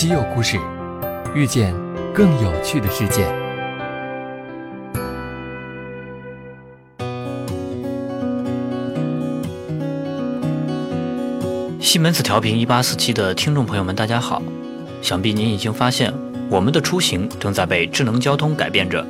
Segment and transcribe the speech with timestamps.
[0.00, 0.58] 稀有故事，
[1.34, 1.74] 遇见
[2.14, 3.30] 更有趣的世界。
[11.78, 14.42] 西门子调频一八四七的听众朋友们，大家好！
[15.02, 16.10] 想必您已经发现，
[16.48, 19.06] 我们的出行正在被智能交通改变着，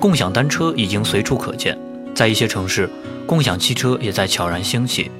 [0.00, 1.78] 共享单车已经随处可见，
[2.14, 2.88] 在一些城市，
[3.26, 5.10] 共享汽车也在悄然兴起。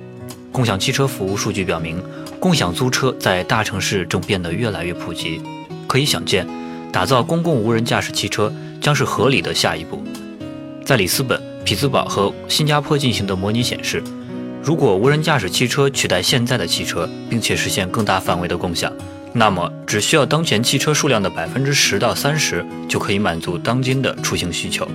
[0.50, 2.02] 共享汽车服务数据表明，
[2.42, 5.40] 共享租车在大城市正变得越来越普及。
[5.86, 6.44] 可以想见，
[6.90, 10.02] 打造公共无人驾驶汽车将是合理的下一步。
[10.84, 14.02] 在里斯本、匹兹堡和新加坡进行的模拟显示，
[14.60, 18.92] 如果无人驾驶汽车取代现在的汽车，并且实现更大范围的共享，
[19.32, 24.88] 那么只需要当前汽车数量的百分之十到三十，就可以满足当今的出行需求。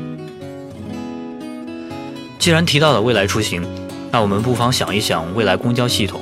[2.37, 3.65] 既然提到了未来出行，
[4.11, 6.19] 那我们不妨想一想未来公交系统，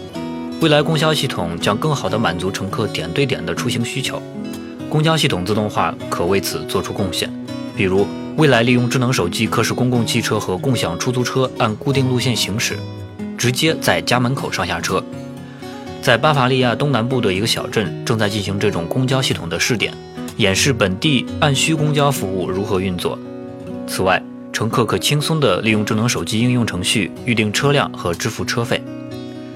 [0.62, 4.22] 未来公交系统将更好地满足乘客点对点的出行需求。
[4.90, 7.30] 公交系统自动化可为此做出贡献，
[7.76, 12.78] 比如未来利用智能手机可使公共汽车和共享出租车按固定路线行驶，
[13.38, 15.04] 直接在家门口上下车。
[16.02, 19.94] 在巴伐利亚东南部的一个小镇正在进行这种公交系统的试点，
[20.38, 23.20] 演示本地按需公交服务如何运作。
[23.88, 24.22] 此外，
[24.54, 28.82] 乘客可轻松地利用智能手机应用程序预订车辆和支付车费，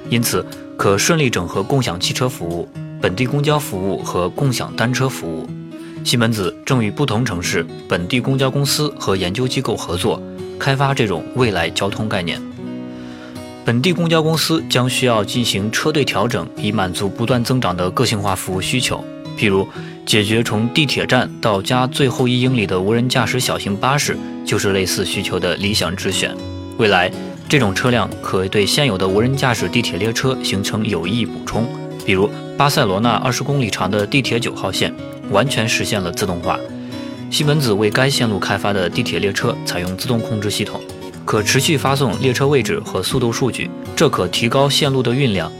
[0.09, 0.45] 因此
[0.77, 2.67] 可顺利整合共享汽车服务、
[3.01, 5.47] 本地公交服务和共享单车服务。
[6.03, 10.21] 西门子正与不同城市本地公交公司和研究机构合作，
[10.57, 12.41] 开发这种未来交通概念。
[13.65, 19.03] 本地公交公司将需要进行车队调整，以满足不断增长的个性化服务需求，
[19.37, 19.67] 譬如。
[20.05, 26.35] 解决从地铁站到家最后一英里的无人驾驶小型巴士，就是类似需求的理想之选。
[26.79, 27.11] 未来，
[27.49, 31.67] 这种车辆可对现有的无人驾驶地铁列车形成有益补充。
[32.05, 34.93] 比如，巴塞罗那二十公里长的地铁九号线
[35.31, 36.59] 完全实现了自动化。
[37.31, 40.79] 西门子为该线路开发的地铁列车采用自动控制系统，
[41.25, 45.51] 可持续发送列车位置和速度数据，这可提高线路的运量。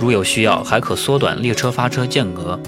[0.00, 2.58] 如有需要，还可缩短列车发车间隔。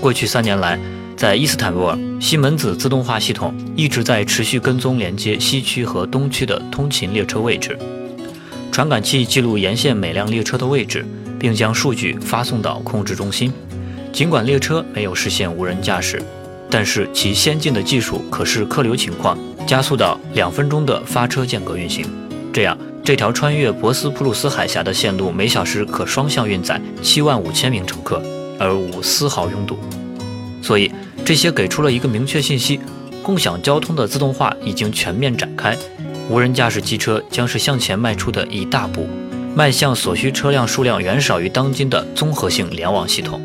[0.00, 0.76] 过去三年来，
[1.16, 7.78] 在伊斯坦布尔，西门子自动化系统一直在持续跟踪连接西区和东区的通勤列车位置。
[8.78, 11.04] 传感器记录沿线每辆列车的位置，
[11.36, 13.52] 并将数据发送到控制中心。
[14.12, 16.22] 尽管列车没有实现无人驾驶，
[16.70, 19.36] 但是其先进的技术可视客流情况
[19.66, 22.06] 加速到两分钟的发车间隔运行。
[22.52, 28.22] 这样，这条穿越博斯普鲁斯海峡的线路每小时可双向运载七万五千名乘客。
[28.60, 29.76] 而无丝毫拥堵，
[30.62, 30.92] 所以
[31.24, 32.78] 这些给出了一个明确信息：
[33.24, 35.76] 共享交通的自动化已经全面展开，
[36.30, 39.06] 无人驾驶汽车将是向前迈出的一大步，
[39.56, 43.40] 迈向所需车辆数量远少于当今的综合性联网系统。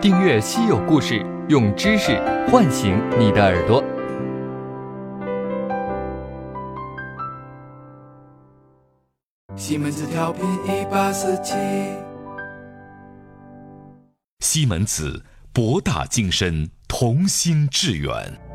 [0.00, 2.18] 订阅稀有故事，用知识
[2.50, 3.84] 唤醒你的耳朵。
[9.56, 11.54] 西门子调频一八四七，
[14.52, 18.49] 西门子博大精深，同心致远。